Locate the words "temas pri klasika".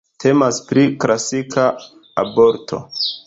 0.21-1.67